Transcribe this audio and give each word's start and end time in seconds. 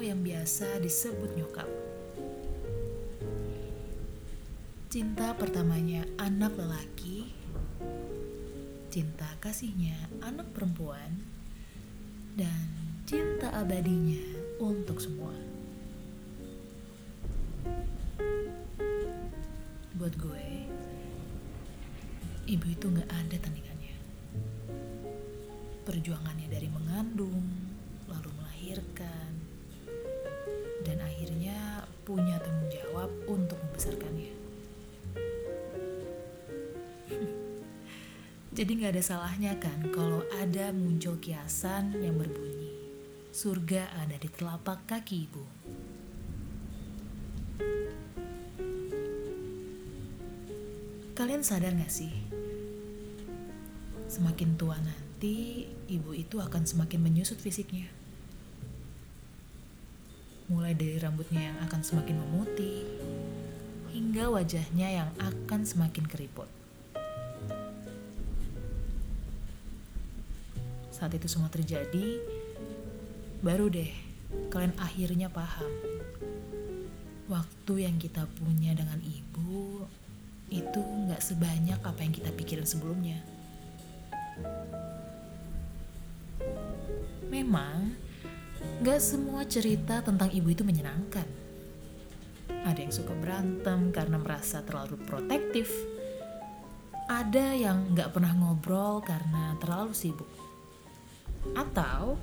atau 0.00 0.16
yang 0.16 0.24
biasa 0.24 0.80
disebut 0.80 1.36
nyokap. 1.36 1.68
Cinta 4.88 5.36
pertamanya 5.36 6.08
anak 6.16 6.56
lelaki, 6.56 7.28
cinta 8.88 9.28
kasihnya 9.44 9.92
anak 10.24 10.48
perempuan, 10.56 11.20
dan 12.32 12.64
cinta 13.04 13.52
abadinya 13.52 14.24
untuk 14.56 15.04
semua. 15.04 15.36
Buat 20.00 20.16
gue, 20.16 20.48
ibu 22.48 22.66
itu 22.72 22.86
gak 22.88 23.10
ada 23.20 23.36
tandingannya. 23.36 24.00
Perjuangannya 25.84 26.48
dari 26.48 26.72
mengandung, 26.72 27.44
lalu 28.08 28.32
melahirkan, 28.40 29.39
membesarkannya. 33.80 34.32
Jadi 38.60 38.70
gak 38.76 38.92
ada 38.92 39.00
salahnya 39.00 39.56
kan 39.56 39.88
kalau 39.88 40.20
ada 40.36 40.68
muncul 40.68 41.16
kiasan 41.16 41.96
yang 41.96 42.20
berbunyi 42.20 42.76
Surga 43.32 43.88
ada 44.04 44.20
di 44.20 44.28
telapak 44.28 44.84
kaki 44.84 45.24
ibu 45.24 45.44
Kalian 51.16 51.40
sadar 51.40 51.72
gak 51.76 51.88
sih? 51.92 52.12
Semakin 54.08 54.56
tua 54.56 54.76
nanti, 54.80 55.68
ibu 55.88 56.16
itu 56.16 56.40
akan 56.40 56.64
semakin 56.64 57.00
menyusut 57.00 57.36
fisiknya. 57.36 57.92
Mulai 60.48 60.72
dari 60.72 60.96
rambutnya 60.96 61.52
yang 61.52 61.60
akan 61.60 61.84
semakin 61.84 62.16
memutih, 62.24 62.88
hingga 63.90 64.30
wajahnya 64.30 64.88
yang 65.02 65.10
akan 65.18 65.66
semakin 65.66 66.06
keriput. 66.06 66.46
Saat 70.94 71.16
itu 71.16 71.26
semua 71.32 71.48
terjadi, 71.48 72.20
baru 73.40 73.72
deh 73.72 73.88
kalian 74.52 74.76
akhirnya 74.76 75.32
paham. 75.32 75.70
Waktu 77.30 77.86
yang 77.86 77.96
kita 77.96 78.26
punya 78.36 78.74
dengan 78.74 78.98
ibu 79.00 79.86
itu 80.50 80.80
nggak 80.82 81.22
sebanyak 81.22 81.78
apa 81.80 82.00
yang 82.02 82.12
kita 82.12 82.30
pikirin 82.34 82.66
sebelumnya. 82.66 83.22
Memang 87.30 87.94
nggak 88.82 89.00
semua 89.00 89.46
cerita 89.46 90.02
tentang 90.02 90.28
ibu 90.34 90.50
itu 90.52 90.66
menyenangkan. 90.66 91.39
Ada 92.60 92.78
yang 92.84 92.92
suka 92.92 93.16
berantem 93.16 93.88
karena 93.88 94.20
merasa 94.20 94.60
terlalu 94.60 95.00
protektif. 95.08 95.72
Ada 97.08 97.56
yang 97.56 97.96
nggak 97.96 98.12
pernah 98.12 98.36
ngobrol 98.36 99.00
karena 99.00 99.56
terlalu 99.58 99.96
sibuk. 99.96 100.28
Atau 101.56 102.20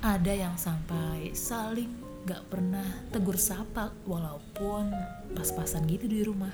ada 0.00 0.32
yang 0.32 0.54
sampai 0.54 1.34
saling 1.34 1.90
nggak 2.24 2.52
pernah 2.52 2.86
tegur 3.10 3.36
sapa 3.36 3.90
walaupun 4.06 4.92
pas-pasan 5.34 5.88
gitu 5.90 6.06
di 6.06 6.20
rumah. 6.22 6.52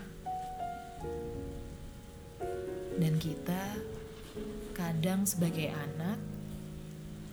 Dan 2.96 3.20
kita 3.20 3.76
kadang 4.72 5.28
sebagai 5.28 5.68
anak 5.68 6.16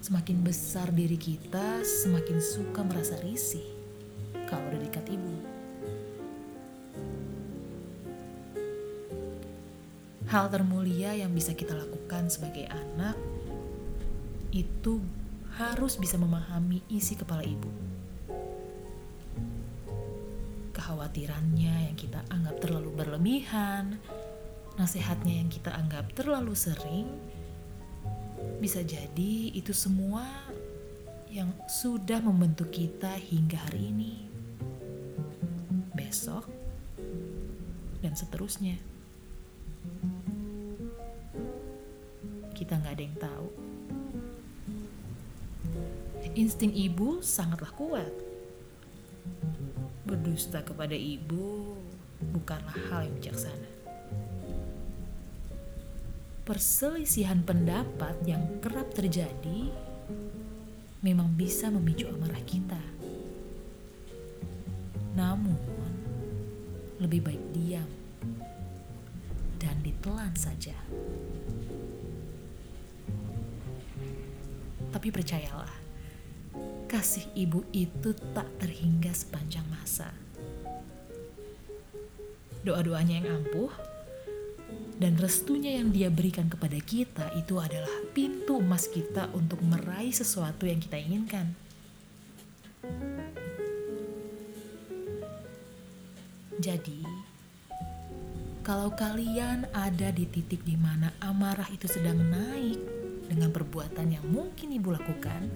semakin 0.04 0.44
besar 0.44 0.92
diri 0.92 1.16
kita 1.16 1.80
semakin 1.80 2.44
suka 2.44 2.84
merasa 2.84 3.16
risih 3.24 3.64
kalau 4.52 4.68
udah 4.68 4.84
dekat 4.84 5.08
ibu. 5.08 5.53
Hal 10.34 10.50
termulia 10.50 11.14
yang 11.14 11.30
bisa 11.30 11.54
kita 11.54 11.78
lakukan 11.78 12.26
sebagai 12.26 12.66
anak 12.66 13.14
itu 14.50 14.98
harus 15.62 15.94
bisa 15.94 16.18
memahami 16.18 16.82
isi 16.90 17.14
kepala 17.14 17.46
ibu. 17.46 17.70
Kekhawatirannya 20.74 21.86
yang 21.86 21.94
kita 21.94 22.26
anggap 22.34 22.66
terlalu 22.66 22.90
berlebihan, 22.98 24.02
nasihatnya 24.74 25.38
yang 25.38 25.54
kita 25.54 25.70
anggap 25.70 26.10
terlalu 26.18 26.58
sering, 26.58 27.14
bisa 28.58 28.82
jadi 28.82 29.54
itu 29.54 29.70
semua 29.70 30.26
yang 31.30 31.54
sudah 31.70 32.18
membentuk 32.26 32.74
kita 32.74 33.22
hingga 33.22 33.62
hari 33.70 33.94
ini, 33.94 34.26
besok, 35.94 36.50
dan 38.02 38.18
seterusnya. 38.18 38.93
Kita 42.74 42.82
nggak 42.90 42.98
ada 42.98 43.06
yang 43.06 43.20
tahu. 43.22 43.48
Insting 46.34 46.74
ibu 46.74 47.22
sangatlah 47.22 47.70
kuat. 47.78 48.10
Berdusta 50.10 50.66
kepada 50.66 50.98
ibu 50.98 51.78
bukanlah 52.34 52.74
hal 52.90 53.06
yang 53.06 53.14
bijaksana 53.22 53.70
perselisihan 56.50 57.46
pendapat 57.46 58.18
yang 58.26 58.42
kerap 58.58 58.90
terjadi 58.98 59.70
memang 61.06 61.30
bisa 61.38 61.70
memicu 61.70 62.10
amarah 62.10 62.42
kita. 62.42 62.82
Namun, 65.14 65.62
lebih 66.98 67.22
baik 67.22 67.44
diam 67.54 67.86
dan 69.62 69.78
ditelan 69.86 70.34
saja. 70.34 70.74
Tapi 74.94 75.10
percayalah, 75.10 75.74
kasih 76.86 77.26
ibu 77.34 77.66
itu 77.74 78.14
tak 78.38 78.46
terhingga 78.62 79.10
sepanjang 79.10 79.66
masa. 79.74 80.14
Doa-doanya 82.62 83.26
yang 83.26 83.28
ampuh 83.42 83.74
dan 85.02 85.18
restunya 85.18 85.82
yang 85.82 85.90
dia 85.90 86.14
berikan 86.14 86.46
kepada 86.48 86.78
kita 86.78 87.34
itu 87.34 87.58
adalah 87.58 87.92
pintu 88.14 88.62
emas 88.62 88.86
kita 88.86 89.34
untuk 89.34 89.60
meraih 89.66 90.14
sesuatu 90.14 90.70
yang 90.70 90.78
kita 90.78 91.02
inginkan. 91.02 91.58
Jadi, 96.62 97.04
kalau 98.64 98.94
kalian 98.96 99.68
ada 99.76 100.14
di 100.16 100.24
titik 100.24 100.64
di 100.64 100.80
mana 100.80 101.12
amarah 101.20 101.68
itu 101.74 101.90
sedang 101.90 102.22
naik 102.32 103.03
dengan 103.28 103.50
perbuatan 103.52 104.08
yang 104.12 104.26
mungkin 104.28 104.74
ibu 104.76 104.92
lakukan, 104.94 105.52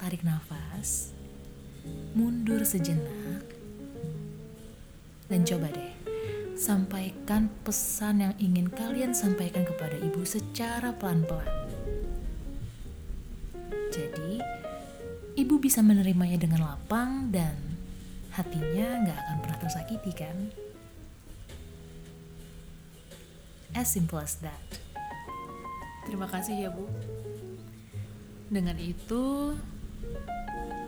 tarik 0.00 0.22
nafas, 0.24 1.14
mundur 2.14 2.62
sejenak, 2.64 3.44
dan 5.30 5.46
coba 5.46 5.70
deh 5.70 5.90
sampaikan 6.60 7.48
pesan 7.64 8.20
yang 8.20 8.34
ingin 8.36 8.68
kalian 8.68 9.16
sampaikan 9.16 9.64
kepada 9.64 9.96
ibu 9.96 10.20
secara 10.28 10.92
pelan-pelan. 10.92 11.48
Jadi, 13.88 14.36
ibu 15.40 15.56
bisa 15.56 15.80
menerimanya 15.80 16.36
dengan 16.36 16.68
lapang 16.68 17.32
dan 17.32 17.56
hatinya 18.36 19.08
nggak 19.08 19.18
akan 19.24 19.36
pernah 19.40 19.58
tersakiti 19.64 20.12
kan? 20.12 20.36
As 23.70 23.86
simple 23.94 24.18
as 24.18 24.34
that. 24.42 24.66
Terima 26.02 26.26
kasih 26.26 26.66
ya 26.66 26.70
Bu. 26.74 26.90
Dengan 28.50 28.74
itu, 28.82 29.54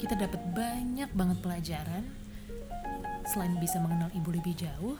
kita 0.02 0.18
dapat 0.18 0.42
banyak 0.50 1.10
banget 1.14 1.38
pelajaran. 1.38 2.02
Selain 3.30 3.54
bisa 3.62 3.78
mengenal 3.78 4.10
ibu 4.18 4.34
lebih 4.34 4.58
jauh, 4.58 4.98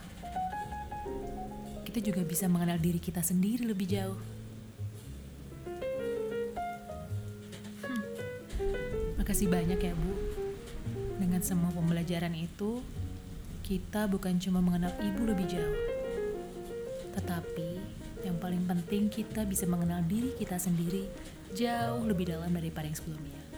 kita 1.82 1.98
juga 1.98 2.22
bisa 2.22 2.46
mengenal 2.46 2.78
diri 2.78 3.02
kita 3.02 3.18
sendiri 3.20 3.66
lebih 3.66 3.84
jauh. 3.90 4.16
Hmm. 7.84 8.02
Makasih 9.18 9.50
banyak 9.50 9.76
ya 9.76 9.92
Bu. 9.98 10.12
Dengan 11.18 11.42
semua 11.42 11.74
pembelajaran 11.74 12.32
itu, 12.38 12.80
kita 13.66 14.06
bukan 14.06 14.38
cuma 14.38 14.62
mengenal 14.62 14.94
ibu 15.02 15.22
lebih 15.26 15.50
jauh. 15.50 15.91
Tetapi 17.12 17.70
yang 18.22 18.38
paling 18.38 18.64
penting 18.64 19.10
kita 19.10 19.42
bisa 19.44 19.66
mengenal 19.66 20.00
diri 20.06 20.32
kita 20.38 20.56
sendiri 20.56 21.06
jauh 21.52 22.02
lebih 22.06 22.32
dalam 22.32 22.50
daripada 22.54 22.88
yang 22.88 22.96
sebelumnya. 22.96 23.51